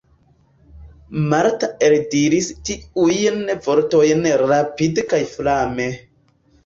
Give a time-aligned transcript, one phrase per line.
[1.33, 5.87] Marta eldiris tiujn vortojn rapide kaj flame.